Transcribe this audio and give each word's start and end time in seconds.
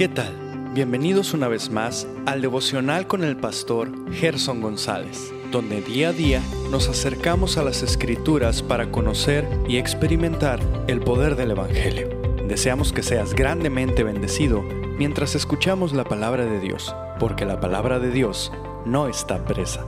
¿Qué 0.00 0.08
tal? 0.08 0.34
Bienvenidos 0.72 1.34
una 1.34 1.46
vez 1.46 1.68
más 1.68 2.08
al 2.24 2.40
devocional 2.40 3.06
con 3.06 3.22
el 3.22 3.36
pastor 3.36 4.10
Gerson 4.14 4.62
González, 4.62 5.30
donde 5.50 5.82
día 5.82 6.08
a 6.08 6.12
día 6.14 6.40
nos 6.70 6.88
acercamos 6.88 7.58
a 7.58 7.62
las 7.62 7.82
escrituras 7.82 8.62
para 8.62 8.90
conocer 8.90 9.46
y 9.68 9.76
experimentar 9.76 10.58
el 10.88 11.00
poder 11.00 11.36
del 11.36 11.50
Evangelio. 11.50 12.08
Deseamos 12.48 12.94
que 12.94 13.02
seas 13.02 13.34
grandemente 13.34 14.02
bendecido 14.02 14.62
mientras 14.96 15.34
escuchamos 15.34 15.92
la 15.92 16.04
palabra 16.04 16.46
de 16.46 16.60
Dios, 16.60 16.96
porque 17.18 17.44
la 17.44 17.60
palabra 17.60 17.98
de 17.98 18.10
Dios 18.10 18.50
no 18.86 19.06
está 19.06 19.44
presa. 19.44 19.84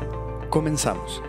Comenzamos. 0.50 1.22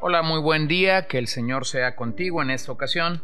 Hola, 0.00 0.22
muy 0.22 0.40
buen 0.40 0.68
día, 0.68 1.06
que 1.06 1.18
el 1.18 1.28
Señor 1.28 1.66
sea 1.66 1.96
contigo 1.96 2.40
en 2.40 2.48
esta 2.48 2.72
ocasión. 2.72 3.22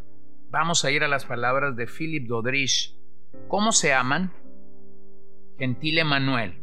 Vamos 0.51 0.83
a 0.87 0.91
ir 0.91 1.05
a 1.05 1.09
las 1.09 1.27
palabras 1.27 1.77
de 1.77 1.87
Philip 1.87 2.27
Dodrich. 2.27 2.97
¿Cómo 3.49 3.71
se 3.71 3.93
aman? 3.93 4.33
Gentil 5.59 5.99
Emanuel, 5.99 6.55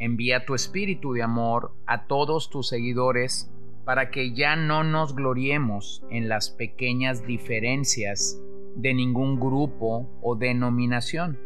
envía 0.00 0.44
tu 0.44 0.56
espíritu 0.56 1.12
de 1.12 1.22
amor 1.22 1.72
a 1.86 2.08
todos 2.08 2.50
tus 2.50 2.66
seguidores 2.68 3.48
para 3.84 4.10
que 4.10 4.34
ya 4.34 4.56
no 4.56 4.82
nos 4.82 5.14
gloriemos 5.14 6.02
en 6.10 6.28
las 6.28 6.50
pequeñas 6.50 7.24
diferencias 7.24 8.42
de 8.74 8.92
ningún 8.92 9.38
grupo 9.38 10.10
o 10.20 10.34
denominación. 10.34 11.38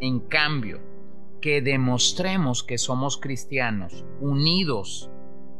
En 0.00 0.20
cambio, 0.20 0.80
que 1.40 1.62
demostremos 1.62 2.62
que 2.62 2.76
somos 2.76 3.16
cristianos 3.16 4.04
unidos 4.20 5.10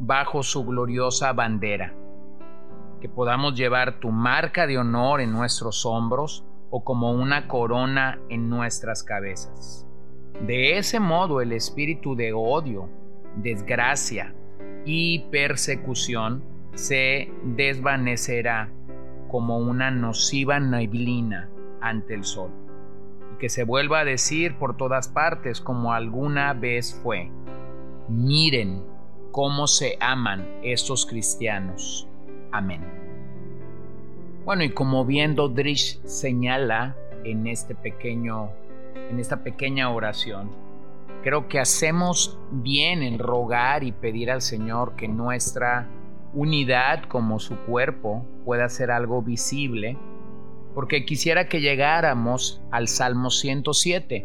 bajo 0.00 0.42
su 0.42 0.66
gloriosa 0.66 1.32
bandera 1.32 1.96
que 3.00 3.08
podamos 3.08 3.54
llevar 3.54 4.00
tu 4.00 4.10
marca 4.10 4.66
de 4.66 4.78
honor 4.78 5.20
en 5.20 5.32
nuestros 5.32 5.84
hombros 5.84 6.44
o 6.70 6.84
como 6.84 7.12
una 7.12 7.48
corona 7.48 8.18
en 8.28 8.48
nuestras 8.48 9.02
cabezas. 9.02 9.86
De 10.46 10.78
ese 10.78 11.00
modo 11.00 11.40
el 11.40 11.52
espíritu 11.52 12.14
de 12.14 12.32
odio, 12.32 12.88
desgracia 13.36 14.34
y 14.84 15.20
persecución 15.30 16.42
se 16.74 17.32
desvanecerá 17.42 18.70
como 19.28 19.58
una 19.58 19.90
nociva 19.90 20.60
neblina 20.60 21.48
ante 21.80 22.14
el 22.14 22.24
sol, 22.24 22.50
y 23.34 23.38
que 23.38 23.48
se 23.48 23.64
vuelva 23.64 24.00
a 24.00 24.04
decir 24.04 24.56
por 24.58 24.76
todas 24.76 25.08
partes 25.08 25.60
como 25.60 25.92
alguna 25.92 26.52
vez 26.52 26.98
fue, 27.02 27.30
miren 28.08 28.84
cómo 29.32 29.66
se 29.66 29.96
aman 30.00 30.46
estos 30.62 31.06
cristianos 31.06 32.08
Amén. 32.52 32.82
Bueno, 34.44 34.62
y 34.62 34.70
como 34.70 35.04
bien 35.04 35.34
Dodrich 35.34 36.00
señala 36.04 36.96
en 37.24 37.46
este 37.46 37.74
pequeño 37.74 38.50
en 39.10 39.20
esta 39.20 39.42
pequeña 39.42 39.90
oración, 39.90 40.50
creo 41.22 41.48
que 41.48 41.60
hacemos 41.60 42.38
bien 42.50 43.02
en 43.02 43.18
rogar 43.18 43.84
y 43.84 43.92
pedir 43.92 44.30
al 44.30 44.42
Señor 44.42 44.96
que 44.96 45.08
nuestra 45.08 45.88
unidad 46.34 47.04
como 47.04 47.38
su 47.38 47.56
cuerpo 47.56 48.24
pueda 48.44 48.68
ser 48.68 48.90
algo 48.90 49.22
visible, 49.22 49.96
porque 50.74 51.04
quisiera 51.04 51.48
que 51.48 51.60
llegáramos 51.60 52.60
al 52.70 52.88
Salmo 52.88 53.30
107 53.30 54.24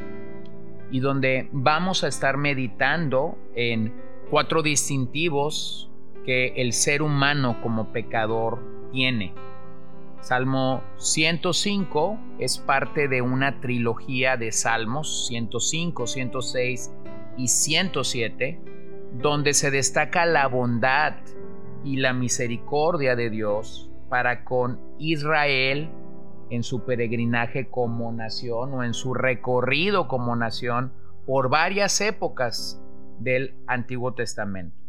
y 0.92 1.00
donde 1.00 1.50
vamos 1.52 2.04
a 2.04 2.08
estar 2.08 2.38
meditando 2.38 3.38
en 3.56 3.94
cuatro 4.30 4.62
distintivos 4.62 5.91
que 6.26 6.54
el 6.58 6.74
ser 6.74 7.02
humano 7.02 7.60
como 7.62 7.92
pecador 7.92 8.60
tiene. 8.92 9.34
Salmo 10.22 10.84
105 10.98 12.20
es 12.38 12.60
parte 12.60 13.08
de 13.08 13.22
una 13.22 13.60
trilogía 13.60 14.38
de 14.38 14.52
salmos 14.52 15.28
105, 15.28 16.06
106 16.06 16.94
y 17.38 17.48
107, 17.48 18.60
donde 19.14 19.54
se 19.54 19.72
destaca 19.72 20.26
la 20.26 20.48
bondad 20.48 21.16
y 21.84 21.98
la 21.98 22.14
misericordia 22.14 23.16
de 23.16 23.32
Dios 23.32 23.90
para 24.10 24.44
con 24.44 24.80
Israel 25.00 25.90
en 26.52 26.64
su 26.64 26.86
peregrinaje 26.86 27.70
como 27.70 28.12
nación 28.12 28.74
o 28.74 28.84
en 28.84 28.94
su 28.94 29.14
recorrido 29.14 30.08
como 30.08 30.36
nación 30.36 30.94
por 31.26 31.50
varias 31.50 32.00
épocas 32.02 32.80
del 33.20 33.56
Antiguo 33.68 34.14
Testamento. 34.14 34.81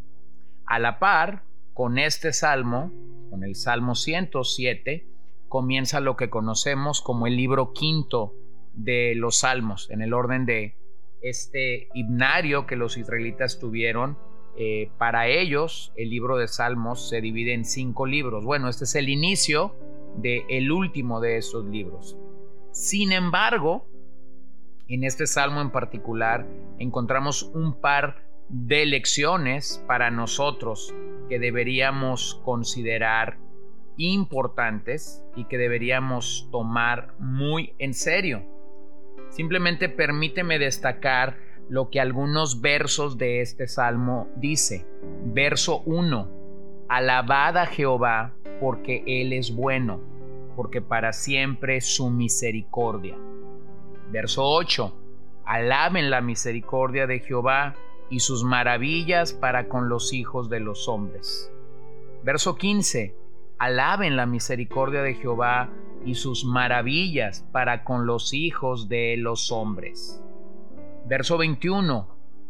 A 0.73 0.79
la 0.79 0.99
par, 0.99 1.43
con 1.75 1.99
este 1.99 2.33
salmo, 2.33 2.91
con 3.29 3.45
el 3.45 3.57
Salmo 3.57 3.95
107, 3.95 5.07
comienza 5.47 6.01
lo 6.01 6.17
que 6.17 6.31
conocemos 6.31 7.03
como 7.03 7.27
el 7.27 7.37
libro 7.37 7.75
quinto 7.75 8.35
de 8.73 9.13
los 9.15 9.41
salmos, 9.41 9.91
en 9.91 10.01
el 10.01 10.15
orden 10.15 10.47
de 10.47 10.75
este 11.21 11.89
himnario 11.93 12.67
que 12.67 12.77
los 12.77 12.97
israelitas 12.97 13.59
tuvieron. 13.59 14.17
Eh, 14.57 14.91
para 14.97 15.29
ellos, 15.29 15.93
el 15.95 16.09
libro 16.09 16.39
de 16.39 16.49
salmos 16.49 17.07
se 17.07 17.21
divide 17.21 17.53
en 17.53 17.67
cinco 17.67 18.07
libros. 18.07 18.43
Bueno, 18.43 18.71
este 18.71 18.85
es 18.85 18.95
el 18.95 19.11
inicio 19.11 19.77
del 20.17 20.45
el 20.49 20.73
último 20.73 21.21
de 21.21 21.37
esos 21.37 21.67
libros. 21.67 22.17
Sin 22.71 23.13
embargo, 23.13 23.87
en 24.89 25.05
este 25.05 25.27
salmo 25.27 25.61
en 25.61 25.71
particular 25.71 26.47
encontramos 26.79 27.43
un 27.43 27.79
par 27.79 28.32
de 28.53 28.85
lecciones 28.85 29.83
para 29.87 30.11
nosotros 30.11 30.95
que 31.29 31.39
deberíamos 31.39 32.41
considerar 32.45 33.39
importantes 33.97 35.25
y 35.35 35.45
que 35.45 35.57
deberíamos 35.57 36.49
tomar 36.53 37.15
muy 37.19 37.75
en 37.79 37.95
serio. 37.95 38.43
Simplemente 39.31 39.89
permíteme 39.89 40.59
destacar 40.59 41.39
lo 41.71 41.89
que 41.89 42.01
algunos 42.01 42.61
versos 42.61 43.17
de 43.17 43.41
este 43.41 43.67
salmo 43.69 44.29
dice. 44.37 44.87
Verso 45.25 45.81
1. 45.87 46.29
Alabad 46.89 47.57
a 47.57 47.67
Jehová 47.67 48.35
porque 48.61 49.03
Él 49.07 49.33
es 49.33 49.55
bueno, 49.55 49.99
porque 50.57 50.83
para 50.83 51.15
siempre 51.15 51.81
su 51.81 52.11
misericordia. 52.11 53.17
Verso 54.11 54.45
8. 54.45 54.99
Alaben 55.47 56.11
la 56.11 56.21
misericordia 56.21 57.07
de 57.07 57.21
Jehová 57.21 57.75
y 58.13 58.21
sus 58.21 58.45
maravillas 58.45 59.33
para 59.33 59.71
con 59.71 59.89
los 59.89 60.13
hijos 60.13 60.51
de 60.51 60.61
los 60.61 60.87
hombres. 60.87 61.51
Verso 62.23 62.57
15. 62.57 63.17
Alaben 63.57 64.17
la 64.17 64.27
misericordia 64.27 65.01
de 65.01 65.15
Jehová 65.15 65.71
y 66.05 66.15
sus 66.17 66.45
maravillas 66.45 67.49
para 67.53 67.85
con 67.85 68.05
los 68.05 68.35
hijos 68.35 68.91
de 68.91 69.17
los 69.17 69.51
hombres. 69.51 70.23
Verso 71.07 71.39
21. 71.39 72.07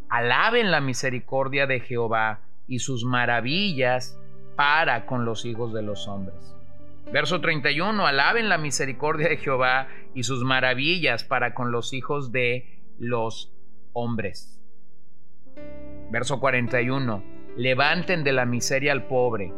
Alaben 0.08 0.72
la 0.72 0.80
misericordia 0.80 1.68
de 1.68 1.78
Jehová 1.78 2.40
y 2.66 2.80
sus 2.80 3.04
maravillas 3.04 4.18
para 4.56 5.06
con 5.06 5.24
los 5.24 5.44
hijos 5.44 5.72
de 5.72 5.82
los 5.82 6.08
hombres. 6.08 6.56
Verso 7.12 7.40
31. 7.40 8.04
Alaben 8.04 8.48
la 8.48 8.58
misericordia 8.58 9.28
de 9.28 9.36
Jehová 9.36 9.86
y 10.12 10.24
sus 10.24 10.42
maravillas 10.42 11.22
para 11.22 11.54
con 11.54 11.70
los 11.70 11.92
hijos 11.92 12.32
de 12.32 12.82
los 12.98 13.54
hombres. 13.92 14.61
Verso 16.12 16.40
41. 16.40 17.24
Levanten 17.56 18.22
de 18.22 18.32
la 18.32 18.44
miseria 18.44 18.92
al 18.92 19.06
pobre 19.06 19.54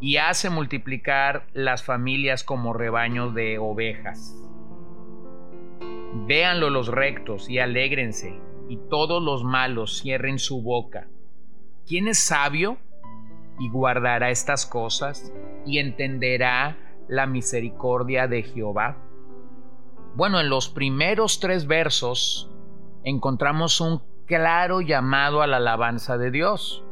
y 0.00 0.18
hace 0.18 0.50
multiplicar 0.50 1.48
las 1.52 1.82
familias 1.82 2.44
como 2.44 2.72
rebaños 2.72 3.34
de 3.34 3.58
ovejas. 3.58 4.40
Véanlo 6.28 6.70
los 6.70 6.86
rectos 6.86 7.50
y 7.50 7.58
alégrense, 7.58 8.38
y 8.68 8.76
todos 8.88 9.20
los 9.20 9.42
malos 9.42 10.00
cierren 10.00 10.38
su 10.38 10.62
boca. 10.62 11.08
¿Quién 11.84 12.06
es 12.06 12.20
sabio 12.20 12.78
y 13.58 13.68
guardará 13.68 14.30
estas 14.30 14.64
cosas 14.64 15.32
y 15.66 15.78
entenderá 15.78 16.78
la 17.08 17.26
misericordia 17.26 18.28
de 18.28 18.44
Jehová? 18.44 18.96
Bueno, 20.14 20.38
en 20.38 20.48
los 20.48 20.68
primeros 20.68 21.40
tres 21.40 21.66
versos 21.66 22.48
encontramos 23.02 23.80
un 23.80 24.11
claro 24.32 24.80
llamado 24.80 25.42
a 25.42 25.46
la 25.46 25.58
alabanza 25.58 26.16
de 26.16 26.30
Dios. 26.30 26.82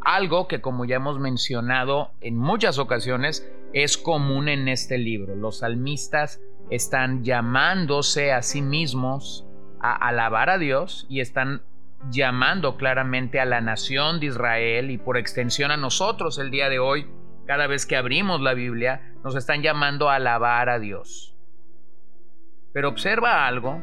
Algo 0.00 0.46
que 0.46 0.60
como 0.60 0.84
ya 0.84 0.94
hemos 0.94 1.18
mencionado 1.18 2.12
en 2.20 2.36
muchas 2.36 2.78
ocasiones 2.78 3.52
es 3.72 3.98
común 3.98 4.48
en 4.48 4.68
este 4.68 4.96
libro. 4.96 5.34
Los 5.34 5.58
salmistas 5.58 6.40
están 6.70 7.24
llamándose 7.24 8.32
a 8.32 8.42
sí 8.42 8.62
mismos 8.62 9.44
a 9.80 9.92
alabar 9.92 10.50
a 10.50 10.58
Dios 10.58 11.04
y 11.08 11.18
están 11.18 11.62
llamando 12.10 12.76
claramente 12.76 13.40
a 13.40 13.44
la 13.44 13.60
nación 13.60 14.20
de 14.20 14.26
Israel 14.26 14.92
y 14.92 14.98
por 14.98 15.16
extensión 15.16 15.72
a 15.72 15.76
nosotros 15.76 16.38
el 16.38 16.52
día 16.52 16.68
de 16.68 16.78
hoy, 16.78 17.08
cada 17.44 17.66
vez 17.66 17.86
que 17.86 17.96
abrimos 17.96 18.40
la 18.40 18.54
Biblia, 18.54 19.14
nos 19.24 19.34
están 19.34 19.62
llamando 19.62 20.08
a 20.08 20.14
alabar 20.14 20.68
a 20.68 20.78
Dios. 20.78 21.34
Pero 22.72 22.88
observa 22.88 23.48
algo 23.48 23.82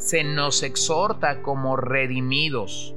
se 0.00 0.24
nos 0.24 0.62
exhorta 0.62 1.42
como 1.42 1.76
redimidos 1.76 2.96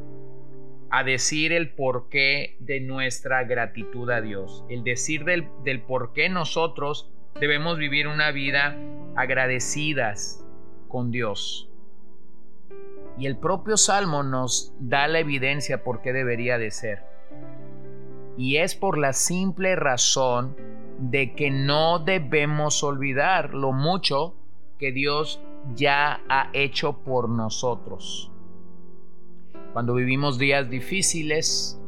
a 0.89 1.03
decir 1.03 1.51
el 1.51 1.69
porqué 1.69 2.55
de 2.59 2.79
nuestra 2.79 3.43
gratitud 3.43 4.09
a 4.09 4.21
Dios, 4.21 4.63
el 4.69 4.85
decir 4.85 5.25
del, 5.25 5.49
del 5.65 5.81
por 5.81 6.13
qué 6.13 6.29
nosotros 6.29 7.11
debemos 7.41 7.77
vivir 7.77 8.07
una 8.07 8.31
vida 8.31 8.77
agradecidas 9.17 10.45
con 10.87 11.11
Dios. 11.11 11.69
Y 13.17 13.25
el 13.25 13.37
propio 13.37 13.75
Salmo 13.75 14.23
nos 14.23 14.73
da 14.79 15.09
la 15.09 15.19
evidencia 15.19 15.83
por 15.83 16.01
qué 16.01 16.13
debería 16.13 16.57
de 16.57 16.71
ser. 16.71 17.03
Y 18.37 18.57
es 18.57 18.75
por 18.75 18.97
la 18.97 19.11
simple 19.11 19.75
razón 19.75 20.55
de 20.99 21.35
que 21.35 21.51
no 21.51 21.99
debemos 21.99 22.81
olvidar 22.81 23.53
lo 23.53 23.73
mucho 23.73 24.37
que 24.79 24.93
Dios 24.93 25.41
ya 25.75 26.21
ha 26.29 26.49
hecho 26.53 26.93
por 27.03 27.29
nosotros. 27.29 28.31
Cuando 29.73 29.95
vivimos 29.95 30.37
días 30.37 30.69
difíciles, 30.69 31.79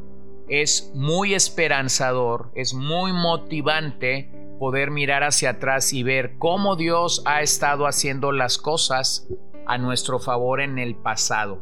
es 0.48 0.92
muy 0.94 1.34
esperanzador, 1.34 2.50
es 2.54 2.74
muy 2.74 3.12
motivante 3.12 4.30
poder 4.58 4.90
mirar 4.90 5.22
hacia 5.22 5.50
atrás 5.50 5.92
y 5.92 6.02
ver 6.02 6.38
cómo 6.38 6.76
Dios 6.76 7.22
ha 7.26 7.42
estado 7.42 7.86
haciendo 7.86 8.32
las 8.32 8.58
cosas 8.58 9.28
a 9.66 9.78
nuestro 9.78 10.18
favor 10.18 10.60
en 10.60 10.78
el 10.78 10.94
pasado. 10.94 11.60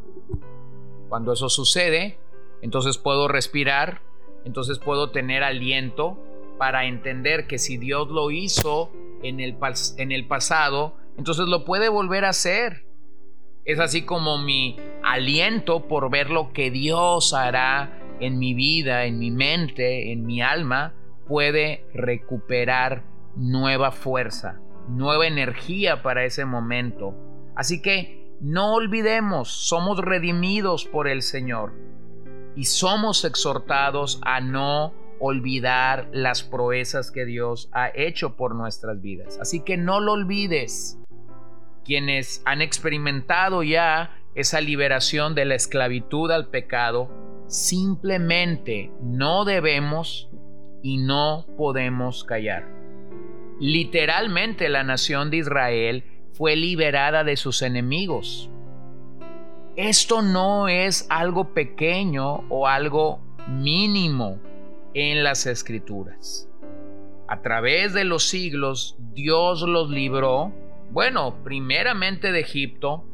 Cuando 1.09 1.33
eso 1.33 1.49
sucede, 1.49 2.19
entonces 2.63 2.99
puedo 2.99 3.29
respirar, 3.29 4.03
entonces 4.45 4.79
puedo 4.79 5.11
tener 5.11 5.43
aliento 5.43 6.19
para 6.59 6.87
entender 6.87 7.47
que 7.47 7.59
si 7.59 7.77
Dios 7.77 8.09
lo 8.09 8.31
hizo 8.31 8.91
en 9.23 9.41
el, 9.41 9.57
en 9.97 10.13
el 10.13 10.27
pasado, 10.27 10.95
entonces 11.17 11.47
lo 11.47 11.65
puede 11.65 11.89
volver 11.89 12.25
a 12.25 12.31
hacer. 12.31 12.87
Es 13.65 13.81
así 13.81 14.05
como 14.05 14.39
mi 14.39 14.77
aliento 15.03 15.89
por 15.89 16.11
ver 16.11 16.31
lo 16.31 16.53
que 16.53 16.71
Dios 16.71 17.33
hará 17.33 17.99
en 18.21 18.39
mi 18.39 18.55
vida, 18.55 19.05
en 19.05 19.19
mi 19.19 19.31
mente, 19.31 20.13
en 20.13 20.27
mi 20.27 20.43
alma, 20.43 20.95
puede 21.27 21.87
recuperar 21.95 23.05
nueva 23.37 23.91
fuerza, 23.91 24.61
nueva 24.89 25.27
energía 25.27 26.03
para 26.03 26.25
ese 26.25 26.45
momento. 26.45 27.15
Así 27.57 27.81
que 27.81 28.37
no 28.41 28.75
olvidemos, 28.75 29.49
somos 29.49 29.99
redimidos 29.99 30.85
por 30.85 31.09
el 31.09 31.23
Señor 31.23 31.73
y 32.57 32.65
somos 32.65 33.25
exhortados 33.25 34.21
a 34.23 34.41
no 34.41 34.93
olvidar 35.21 36.09
las 36.13 36.43
proezas 36.43 37.11
que 37.11 37.25
Dios 37.25 37.69
ha 37.73 37.91
hecho 37.95 38.37
por 38.37 38.55
nuestras 38.55 39.01
vidas. 39.01 39.39
Así 39.41 39.61
que 39.61 39.77
no 39.77 40.01
lo 40.01 40.13
olvides. 40.13 40.99
Quienes 41.85 42.43
han 42.45 42.63
experimentado 42.63 43.63
ya 43.63 44.19
esa 44.35 44.61
liberación 44.61 45.35
de 45.35 45.45
la 45.45 45.55
esclavitud 45.55 46.31
al 46.31 46.49
pecado, 46.49 47.11
simplemente 47.47 48.91
no 49.01 49.45
debemos 49.45 50.29
y 50.83 50.99
no 50.99 51.47
podemos 51.57 52.25
callar. 52.25 52.67
Literalmente 53.61 54.69
la 54.69 54.83
nación 54.83 55.31
de 55.31 55.39
Israel 55.39 56.05
fue 56.33 56.57
liberada 56.57 57.23
de 57.23 57.37
sus 57.37 57.63
enemigos. 57.63 58.51
Esto 59.77 60.23
no 60.23 60.69
es 60.69 61.07
algo 61.11 61.55
pequeño 61.55 62.45
o 62.49 62.67
algo 62.67 63.21
mínimo 63.49 64.39
en 64.95 65.23
las 65.23 65.47
escrituras. 65.47 66.49
A 67.29 67.41
través 67.41 67.93
de 67.95 68.05
los 68.05 68.29
siglos 68.29 68.97
Dios 69.13 69.63
los 69.63 69.91
libró, 69.91 70.53
bueno, 70.91 71.43
primeramente 71.43 72.33
de 72.33 72.41
Egipto, 72.41 73.05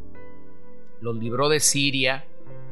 los 1.01 1.17
libró 1.17 1.49
de 1.49 1.61
Siria, 1.61 2.27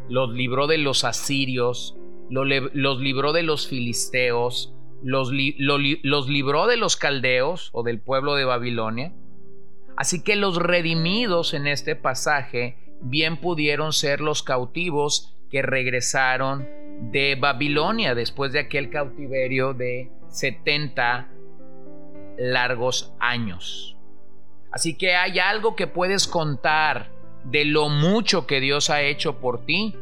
los 0.08 0.30
libró 0.30 0.66
de 0.66 0.78
los 0.78 1.04
asirios, 1.04 1.96
los, 2.30 3.00
libró 3.00 3.32
de 3.32 3.42
los 3.42 3.68
filisteos, 3.68 4.74
los, 5.02 5.30
libró 5.32 6.66
de 6.66 6.76
los 6.76 6.96
caldeos 6.96 7.70
o 7.72 7.82
del 7.82 8.00
pueblo 8.00 8.34
de 8.34 8.44
Babilonia. 8.44 9.12
Así 9.96 10.22
que 10.22 10.36
los 10.36 10.56
redimidos 10.56 11.54
en 11.54 11.66
este 11.66 11.96
pasaje 11.96 12.76
bien 13.00 13.38
pudieron 13.38 13.92
ser 13.92 14.20
los 14.20 14.42
cautivos 14.42 15.36
que 15.50 15.62
regresaron 15.62 16.68
de 17.10 17.36
Babilonia 17.36 18.14
después 18.14 18.52
de 18.52 18.60
aquel 18.60 18.90
cautiverio 18.90 19.74
de 19.74 20.10
70 20.28 21.28
largos 22.38 23.14
años. 23.18 23.97
Así 24.70 24.96
que 24.96 25.14
hay 25.14 25.38
algo 25.38 25.76
que 25.76 25.86
puedes 25.86 26.26
contar 26.26 27.10
de 27.44 27.64
lo 27.64 27.88
mucho 27.88 28.46
que 28.46 28.60
Dios 28.60 28.90
ha 28.90 29.02
hecho 29.02 29.38
por 29.38 29.64
ti. 29.64 29.96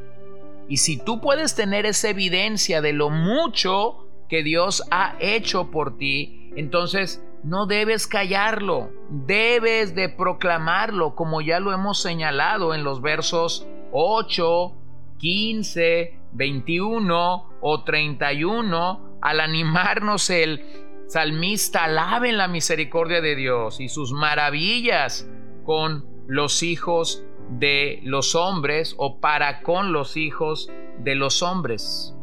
Y 0.69 0.79
si 0.79 0.97
tú 0.97 1.21
puedes 1.21 1.55
tener 1.55 1.87
esa 1.87 2.09
evidencia 2.09 2.81
de 2.81 2.93
lo 2.93 3.11
mucho 3.11 4.07
que 4.29 4.43
Dios 4.43 4.83
ha 4.91 5.15
hecho 5.21 5.71
por 5.71 5.97
ti, 5.97 6.51
entonces 6.57 7.23
no 7.45 7.67
debes 7.67 8.09
callarlo, 8.09 8.91
debes 9.09 9.95
de 9.95 10.09
proclamarlo, 10.09 11.15
como 11.15 11.41
ya 11.41 11.61
lo 11.61 11.73
hemos 11.73 12.03
señalado 12.03 12.75
en 12.75 12.83
los 12.83 13.01
versos 13.01 13.69
8, 13.93 14.75
15, 15.19 16.19
21 16.33 17.51
o 17.61 17.85
31, 17.85 19.19
al 19.21 19.41
animarnos 19.41 20.29
el 20.31 20.86
salmista, 21.07 21.85
alaben 21.85 22.37
la 22.37 22.49
misericordia 22.49 23.21
de 23.21 23.37
Dios 23.37 23.81
y 23.81 23.89
sus 23.89 24.13
maravillas 24.13 25.29
con 25.65 26.05
los 26.27 26.63
hijos 26.63 27.25
de 27.51 28.01
los 28.03 28.35
hombres 28.35 28.95
o 28.99 29.21
para 29.21 29.63
con 29.63 29.93
los 29.93 30.17
hijos 30.17 30.71
de 30.99 31.15
los 31.15 31.43
hombres. 31.43 32.15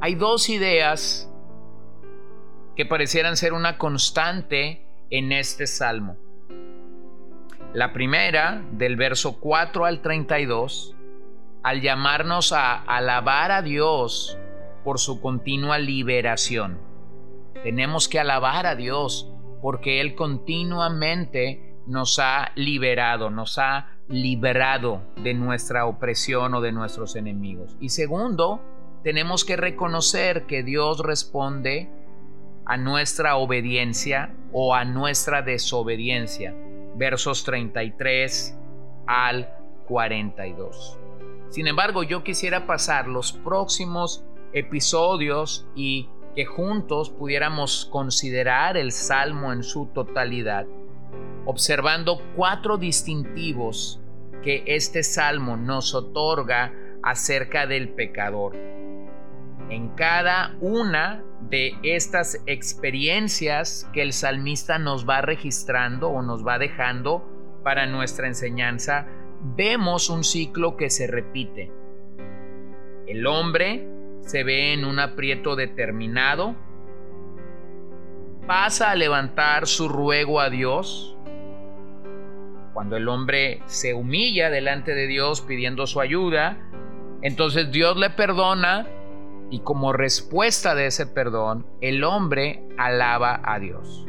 Hay 0.00 0.14
dos 0.14 0.48
ideas 0.48 1.30
que 2.76 2.86
parecieran 2.86 3.36
ser 3.36 3.52
una 3.52 3.76
constante 3.76 4.86
en 5.10 5.32
este 5.32 5.66
salmo. 5.66 6.16
La 7.74 7.92
primera, 7.92 8.62
del 8.72 8.96
verso 8.96 9.38
4 9.40 9.84
al 9.84 10.00
32, 10.00 10.94
al 11.62 11.82
llamarnos 11.82 12.52
a 12.52 12.74
alabar 12.74 13.50
a 13.50 13.62
Dios 13.62 14.38
por 14.84 14.98
su 14.98 15.20
continua 15.20 15.78
liberación. 15.78 16.87
Tenemos 17.62 18.08
que 18.08 18.18
alabar 18.18 18.66
a 18.66 18.76
Dios 18.76 19.30
porque 19.60 20.00
Él 20.00 20.14
continuamente 20.14 21.76
nos 21.86 22.18
ha 22.18 22.52
liberado, 22.54 23.30
nos 23.30 23.58
ha 23.58 23.98
librado 24.08 25.02
de 25.16 25.34
nuestra 25.34 25.86
opresión 25.86 26.54
o 26.54 26.60
de 26.60 26.72
nuestros 26.72 27.16
enemigos. 27.16 27.76
Y 27.80 27.88
segundo, 27.90 28.60
tenemos 29.02 29.44
que 29.44 29.56
reconocer 29.56 30.46
que 30.46 30.62
Dios 30.62 31.00
responde 31.00 31.90
a 32.64 32.76
nuestra 32.76 33.36
obediencia 33.36 34.34
o 34.52 34.74
a 34.74 34.84
nuestra 34.84 35.42
desobediencia. 35.42 36.54
Versos 36.96 37.44
33 37.44 38.58
al 39.06 39.54
42. 39.86 40.98
Sin 41.48 41.66
embargo, 41.66 42.02
yo 42.02 42.22
quisiera 42.22 42.66
pasar 42.66 43.08
los 43.08 43.32
próximos 43.32 44.24
episodios 44.52 45.66
y 45.74 46.08
que 46.34 46.44
juntos 46.44 47.10
pudiéramos 47.10 47.86
considerar 47.90 48.76
el 48.76 48.92
Salmo 48.92 49.52
en 49.52 49.62
su 49.62 49.86
totalidad, 49.86 50.66
observando 51.46 52.20
cuatro 52.36 52.76
distintivos 52.76 54.00
que 54.42 54.62
este 54.66 55.02
Salmo 55.02 55.56
nos 55.56 55.94
otorga 55.94 56.72
acerca 57.02 57.66
del 57.66 57.90
pecador 57.90 58.56
en 59.70 59.88
cada 59.90 60.56
una 60.60 61.22
de 61.42 61.74
estas 61.82 62.42
experiencias 62.46 63.88
que 63.92 64.02
el 64.02 64.12
salmista 64.12 64.78
nos 64.78 65.08
va 65.08 65.20
registrando 65.20 66.08
o 66.08 66.22
nos 66.22 66.46
va 66.46 66.58
dejando 66.58 67.22
para 67.62 67.86
nuestra 67.86 68.26
enseñanza, 68.26 69.06
vemos 69.56 70.10
un 70.10 70.24
ciclo 70.24 70.76
que 70.76 70.90
se 70.90 71.06
repite. 71.06 71.70
El 73.06 73.26
hombre 73.26 73.86
se 74.28 74.44
ve 74.44 74.74
en 74.74 74.84
un 74.84 74.98
aprieto 74.98 75.56
determinado, 75.56 76.54
pasa 78.46 78.90
a 78.90 78.94
levantar 78.94 79.66
su 79.66 79.88
ruego 79.88 80.38
a 80.40 80.50
Dios. 80.50 81.16
Cuando 82.74 82.96
el 82.98 83.08
hombre 83.08 83.62
se 83.64 83.94
humilla 83.94 84.50
delante 84.50 84.94
de 84.94 85.06
Dios 85.06 85.40
pidiendo 85.40 85.86
su 85.86 85.98
ayuda, 86.02 86.58
entonces 87.22 87.72
Dios 87.72 87.96
le 87.96 88.10
perdona 88.10 88.86
y 89.50 89.60
como 89.60 89.94
respuesta 89.94 90.74
de 90.74 90.88
ese 90.88 91.06
perdón, 91.06 91.66
el 91.80 92.04
hombre 92.04 92.68
alaba 92.76 93.40
a 93.42 93.58
Dios. 93.58 94.06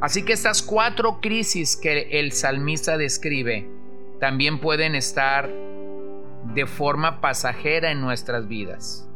Así 0.00 0.24
que 0.24 0.32
estas 0.32 0.62
cuatro 0.62 1.20
crisis 1.20 1.76
que 1.76 2.08
el 2.18 2.32
salmista 2.32 2.98
describe 2.98 3.70
también 4.18 4.58
pueden 4.58 4.96
estar 4.96 5.48
de 6.54 6.66
forma 6.66 7.20
pasajera 7.20 7.92
en 7.92 8.00
nuestras 8.00 8.48
vidas. 8.48 9.07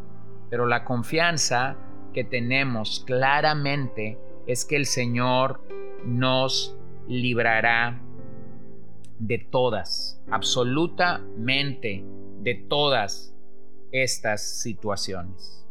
Pero 0.53 0.67
la 0.67 0.85
confianza 0.85 1.79
que 2.13 2.25
tenemos 2.25 3.05
claramente 3.07 4.19
es 4.47 4.67
que 4.67 4.77
el 4.77 4.85
Señor 4.85 5.67
nos 6.05 6.77
librará 7.09 8.03
de 9.19 9.39
todas, 9.39 10.21
absolutamente 10.31 12.05
de 12.41 12.55
todas 12.69 13.35
estas 13.93 14.61
situaciones. 14.61 15.67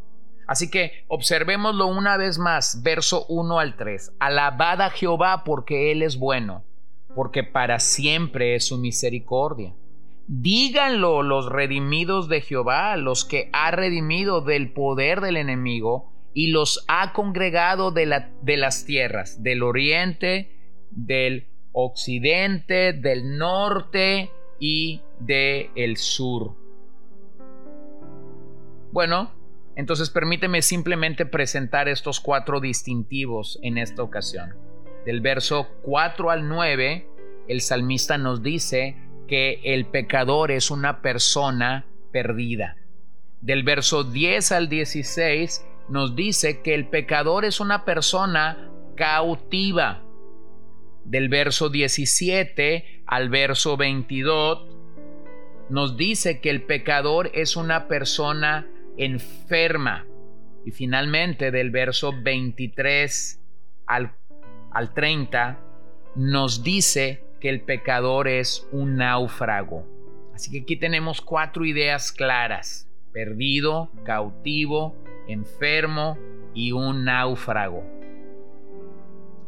Así 0.48 0.68
que 0.68 1.04
observémoslo 1.06 1.86
una 1.86 2.16
vez 2.16 2.40
más, 2.40 2.82
verso 2.82 3.24
1 3.28 3.60
al 3.60 3.76
3. 3.76 4.14
Alabad 4.18 4.80
a 4.80 4.90
Jehová 4.90 5.44
porque 5.44 5.92
Él 5.92 6.02
es 6.02 6.18
bueno, 6.18 6.64
porque 7.14 7.44
para 7.44 7.78
siempre 7.78 8.56
es 8.56 8.66
su 8.66 8.78
misericordia. 8.78 9.76
Díganlo 10.26 11.22
los 11.22 11.50
redimidos 11.50 12.28
de 12.28 12.40
Jehová, 12.40 12.96
los 12.96 13.24
que 13.24 13.50
ha 13.52 13.70
redimido 13.70 14.40
del 14.40 14.72
poder 14.72 15.20
del 15.20 15.36
enemigo 15.36 16.12
y 16.34 16.48
los 16.48 16.84
ha 16.88 17.12
congregado 17.12 17.90
de, 17.90 18.06
la, 18.06 18.30
de 18.42 18.56
las 18.56 18.84
tierras, 18.84 19.42
del 19.42 19.62
oriente, 19.62 20.56
del 20.90 21.48
occidente, 21.72 22.92
del 22.92 23.36
norte 23.36 24.30
y 24.58 25.02
del 25.18 25.70
el 25.74 25.96
sur. 25.96 26.54
Bueno, 28.92 29.32
entonces 29.74 30.10
permíteme 30.10 30.62
simplemente 30.62 31.26
presentar 31.26 31.88
estos 31.88 32.20
cuatro 32.20 32.60
distintivos 32.60 33.58
en 33.62 33.78
esta 33.78 34.02
ocasión. 34.02 34.54
Del 35.06 35.20
verso 35.20 35.68
4 35.82 36.30
al 36.30 36.48
9, 36.48 37.08
el 37.48 37.60
salmista 37.60 38.18
nos 38.18 38.42
dice 38.42 38.96
que 39.26 39.60
el 39.64 39.86
pecador 39.86 40.50
es 40.50 40.70
una 40.70 41.02
persona 41.02 41.86
perdida. 42.12 42.76
Del 43.40 43.62
verso 43.62 44.04
10 44.04 44.52
al 44.52 44.68
16 44.68 45.66
nos 45.88 46.14
dice 46.14 46.60
que 46.62 46.74
el 46.74 46.88
pecador 46.88 47.44
es 47.44 47.60
una 47.60 47.84
persona 47.84 48.70
cautiva. 48.96 50.02
Del 51.04 51.28
verso 51.28 51.68
17 51.68 53.02
al 53.06 53.28
verso 53.28 53.76
22 53.76 54.66
nos 55.68 55.96
dice 55.96 56.40
que 56.40 56.50
el 56.50 56.62
pecador 56.62 57.30
es 57.34 57.56
una 57.56 57.88
persona 57.88 58.68
enferma. 58.96 60.06
Y 60.64 60.70
finalmente 60.70 61.50
del 61.50 61.70
verso 61.70 62.12
23 62.22 63.40
al, 63.86 64.12
al 64.70 64.94
30 64.94 65.58
nos 66.14 66.62
dice 66.62 67.24
que 67.42 67.48
el 67.48 67.62
pecador 67.62 68.28
es 68.28 68.68
un 68.70 68.94
náufrago. 68.94 69.84
Así 70.32 70.52
que 70.52 70.60
aquí 70.60 70.76
tenemos 70.76 71.20
cuatro 71.20 71.64
ideas 71.64 72.12
claras. 72.12 72.88
Perdido, 73.12 73.90
cautivo, 74.04 74.94
enfermo 75.26 76.16
y 76.54 76.70
un 76.70 77.04
náufrago. 77.04 77.82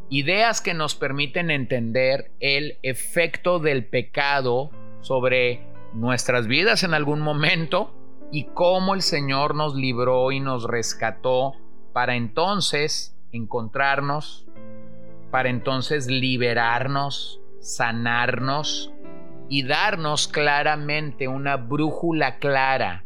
Ideas 0.09 0.61
que 0.61 0.75
nos 0.75 0.97
permiten 0.97 1.53
entender 1.53 2.33
el 2.41 2.79
efecto 2.83 3.61
del 3.61 3.87
pecado 3.87 4.73
sobre 5.01 5.65
nuestras 5.93 6.49
vidas 6.49 6.83
en 6.83 6.95
algún 6.95 7.21
momento 7.21 7.95
y 8.33 8.47
cómo 8.55 8.95
el 8.95 9.03
Señor 9.03 9.55
nos 9.55 9.77
libró 9.77 10.33
y 10.33 10.41
nos 10.41 10.65
rescató 10.65 11.53
para 11.93 12.17
entonces 12.17 13.17
encontrarnos, 13.31 14.47
para 15.31 15.49
entonces 15.49 16.09
liberarnos, 16.09 17.41
sanarnos 17.65 18.93
y 19.49 19.63
darnos 19.65 20.29
claramente 20.29 21.29
una 21.29 21.57
brújula 21.57 22.39
clara 22.39 23.05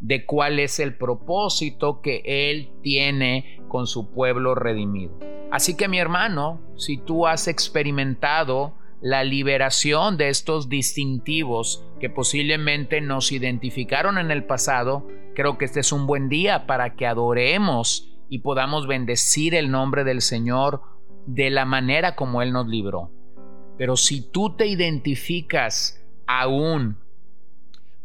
de 0.00 0.24
cuál 0.24 0.60
es 0.60 0.78
el 0.78 0.96
propósito 0.96 2.00
que 2.00 2.22
Él 2.24 2.70
tiene 2.82 3.60
con 3.68 3.86
su 3.86 4.10
pueblo 4.12 4.54
redimido. 4.54 5.18
Así 5.50 5.76
que 5.76 5.88
mi 5.88 5.98
hermano, 5.98 6.60
si 6.76 6.98
tú 6.98 7.26
has 7.26 7.48
experimentado 7.48 8.74
la 9.00 9.24
liberación 9.24 10.16
de 10.16 10.28
estos 10.28 10.68
distintivos 10.68 11.84
que 12.00 12.10
posiblemente 12.10 13.00
nos 13.00 13.32
identificaron 13.32 14.18
en 14.18 14.30
el 14.30 14.44
pasado, 14.44 15.06
creo 15.34 15.58
que 15.58 15.64
este 15.64 15.80
es 15.80 15.92
un 15.92 16.06
buen 16.06 16.28
día 16.28 16.66
para 16.66 16.94
que 16.94 17.06
adoremos 17.06 18.16
y 18.28 18.40
podamos 18.40 18.86
bendecir 18.86 19.54
el 19.54 19.70
nombre 19.70 20.04
del 20.04 20.20
Señor 20.20 20.82
de 21.26 21.50
la 21.50 21.64
manera 21.64 22.14
como 22.14 22.42
Él 22.42 22.52
nos 22.52 22.68
libró. 22.68 23.17
Pero 23.78 23.96
si 23.96 24.20
tú 24.20 24.56
te 24.56 24.66
identificas 24.66 26.04
aún 26.26 26.98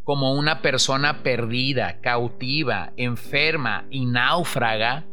como 0.04 0.34
una 0.34 0.62
persona 0.62 1.22
perdida, 1.22 2.00
cautiva, 2.00 2.92
enferma 2.96 3.86
y 3.90 4.06
náufraga, 4.06 5.04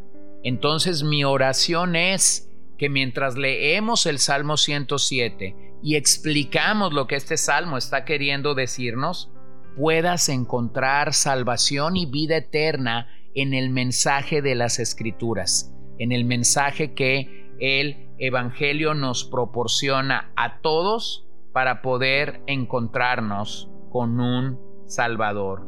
entonces 0.43 1.03
mi 1.03 1.23
oración 1.23 1.95
es 1.95 2.49
que 2.77 2.89
mientras 2.89 3.37
leemos 3.37 4.05
el 4.05 4.19
Salmo 4.19 4.57
107 4.57 5.55
y 5.83 5.95
explicamos 5.95 6.93
lo 6.93 7.07
que 7.07 7.15
este 7.15 7.37
salmo 7.37 7.77
está 7.77 8.05
queriendo 8.05 8.53
decirnos, 8.53 9.31
puedas 9.75 10.29
encontrar 10.29 11.13
salvación 11.13 11.97
y 11.97 12.05
vida 12.05 12.37
eterna 12.37 13.07
en 13.33 13.53
el 13.53 13.69
mensaje 13.69 14.41
de 14.41 14.55
las 14.55 14.79
escrituras, 14.79 15.73
en 15.97 16.11
el 16.11 16.25
mensaje 16.25 16.93
que 16.93 17.55
el 17.59 18.10
Evangelio 18.23 18.93
nos 18.93 19.25
proporciona 19.25 20.31
a 20.35 20.61
todos 20.61 21.25
para 21.53 21.81
poder 21.81 22.43
encontrarnos 22.45 23.67
con 23.89 24.19
un 24.19 24.59
Salvador. 24.85 25.65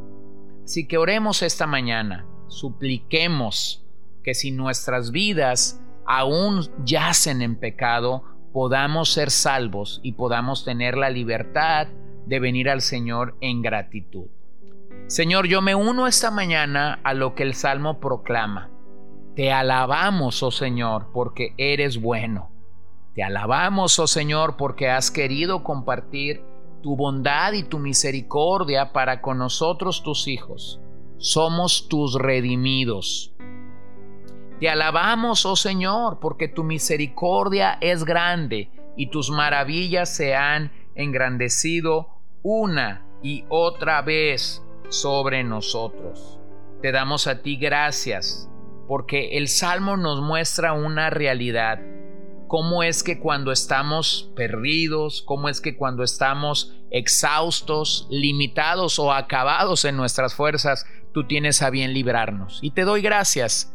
Así 0.64 0.88
que 0.88 1.00
oremos 1.00 1.42
esta 1.42 1.66
mañana, 1.66 2.28
supliquemos 2.48 3.84
que 4.24 4.36
si 4.36 4.52
nuestras 4.52 5.10
vidas 5.10 5.82
aún 6.06 6.70
yacen 6.86 7.42
en 7.42 7.56
pecado, 7.56 8.24
podamos 8.54 9.12
ser 9.12 9.32
salvos 9.32 10.00
y 10.04 10.12
podamos 10.12 10.64
tener 10.64 10.96
la 10.96 11.10
libertad 11.10 11.88
de 12.28 12.40
venir 12.40 12.70
al 12.70 12.82
Señor 12.82 13.36
en 13.42 13.64
gratitud. 13.64 14.28
Señor, 15.08 15.48
yo 15.48 15.64
me 15.64 15.74
uno 15.74 16.06
esta 16.06 16.30
mañana 16.30 17.00
a 17.04 17.16
lo 17.16 17.34
que 17.34 17.42
el 17.42 17.56
Salmo 17.56 18.00
proclama. 18.00 18.70
Te 19.36 19.52
alabamos, 19.52 20.44
oh 20.44 20.52
Señor, 20.52 21.08
porque 21.12 21.56
eres 21.58 22.00
bueno. 22.00 22.52
Te 23.16 23.24
alabamos, 23.24 23.98
oh 23.98 24.08
Señor, 24.08 24.58
porque 24.58 24.90
has 24.90 25.10
querido 25.10 25.64
compartir 25.64 26.44
tu 26.84 26.96
bondad 26.96 27.54
y 27.54 27.64
tu 27.64 27.80
misericordia 27.80 28.94
para 28.94 29.22
con 29.22 29.40
nosotros 29.40 30.04
tus 30.04 30.28
hijos. 30.28 30.80
Somos 31.18 31.88
tus 31.90 32.16
redimidos. 32.16 33.34
Te 34.60 34.70
alabamos, 34.70 35.46
oh 35.48 35.56
Señor, 35.56 36.20
porque 36.20 36.48
tu 36.48 36.64
misericordia 36.64 37.78
es 37.82 38.04
grande 38.04 38.70
y 38.96 39.08
tus 39.08 39.32
maravillas 39.32 40.16
se 40.16 40.36
han 40.36 40.72
engrandecido 40.94 42.10
una 42.44 43.06
y 43.24 43.46
otra 43.50 44.02
vez 44.04 44.64
sobre 44.90 45.44
nosotros. 45.44 46.40
Te 46.82 46.92
damos 46.92 47.26
a 47.26 47.42
ti 47.42 47.56
gracias, 47.56 48.50
porque 48.88 49.38
el 49.38 49.48
Salmo 49.48 49.98
nos 49.98 50.22
muestra 50.22 50.74
una 50.74 51.10
realidad. 51.10 51.80
Cómo 52.48 52.84
es 52.84 53.04
que 53.04 53.20
cuando 53.20 53.52
estamos 53.52 54.32
perdidos, 54.36 55.24
cómo 55.24 55.50
es 55.50 55.60
que 55.60 55.76
cuando 55.76 56.04
estamos 56.04 56.76
exhaustos, 56.92 58.08
limitados 58.10 59.00
o 59.00 59.12
acabados 59.12 59.86
en 59.86 59.98
nuestras 59.98 60.36
fuerzas, 60.36 60.86
tú 61.14 61.26
tienes 61.26 61.62
a 61.62 61.70
bien 61.70 61.94
librarnos. 61.94 62.60
Y 62.62 62.72
te 62.72 62.84
doy 62.84 63.02
gracias 63.02 63.74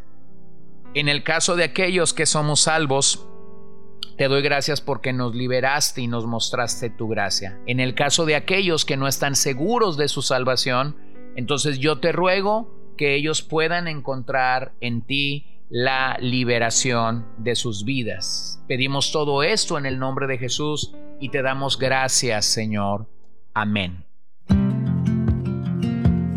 en 0.95 1.09
el 1.09 1.23
caso 1.23 1.55
de 1.55 1.65
aquellos 1.65 2.15
que 2.15 2.27
somos 2.27 2.61
salvos, 2.61 3.27
te 4.17 4.27
doy 4.27 4.43
gracias 4.43 4.81
porque 4.81 5.13
nos 5.13 5.35
liberaste 5.35 6.01
y 6.01 6.07
nos 6.07 6.27
mostraste 6.27 6.91
tu 6.91 7.09
gracia. 7.09 7.61
En 7.67 7.79
el 7.79 7.95
caso 7.95 8.25
de 8.25 8.35
aquellos 8.35 8.85
que 8.85 8.97
no 8.97 9.07
están 9.07 9.37
seguros 9.37 9.97
de 9.97 10.09
su 10.09 10.23
salvación, 10.23 10.97
entonces 11.37 11.79
yo 11.79 12.01
te 12.01 12.11
ruego 12.11 12.75
que 12.99 13.15
ellos 13.15 13.41
puedan 13.41 13.89
encontrar 13.89 14.75
en 14.83 15.01
ti 15.01 15.47
la 15.71 16.19
liberación 16.21 17.25
de 17.39 17.55
sus 17.55 17.85
vidas. 17.85 18.63
Pedimos 18.69 19.13
todo 19.13 19.43
esto 19.43 19.79
en 19.79 19.87
el 19.87 19.99
nombre 19.99 20.27
de 20.27 20.37
Jesús 20.37 20.95
y 21.19 21.31
te 21.31 21.41
damos 21.41 21.79
gracias, 21.79 22.45
Señor. 22.45 23.07
Amén. 23.55 24.05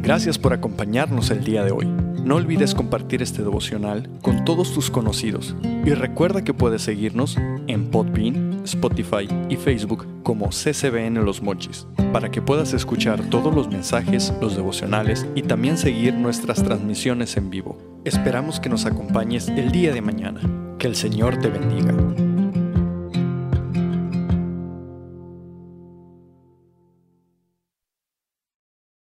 Gracias 0.02 0.40
por 0.40 0.54
acompañarnos 0.54 1.30
el 1.30 1.44
día 1.44 1.64
de 1.64 1.72
hoy. 1.72 1.86
No 1.86 2.36
olvides 2.36 2.76
compartir 2.76 3.22
este 3.22 3.42
devocional 3.42 4.10
con 4.22 4.46
todos 4.46 4.74
tus 4.74 4.92
conocidos 4.92 5.56
y 5.64 5.94
recuerda 5.94 6.44
que 6.44 6.54
puedes 6.54 6.84
seguirnos 6.84 7.38
en 7.68 7.90
Podbean, 7.90 8.51
Spotify 8.64 9.28
y 9.50 9.56
Facebook 9.56 10.08
como 10.24 10.50
CCBN 10.50 11.24
Los 11.26 11.42
Mochis 11.42 11.88
para 12.12 12.30
que 12.30 12.42
puedas 12.42 12.74
escuchar 12.74 13.22
todos 13.30 13.54
los 13.54 13.70
mensajes, 13.70 14.34
los 14.42 14.56
devocionales 14.56 15.26
y 15.36 15.44
también 15.44 15.78
seguir 15.78 16.14
nuestras 16.14 16.64
transmisiones 16.64 17.38
en 17.38 17.50
vivo. 17.50 17.78
Esperamos 18.04 18.60
que 18.60 18.70
nos 18.70 18.86
acompañes 18.86 19.48
el 19.48 19.72
día 19.72 19.94
de 19.94 20.02
mañana. 20.02 20.42
Que 20.78 20.88
el 20.88 20.96
Señor 20.96 21.38
te 21.38 21.50
bendiga. 21.50 22.31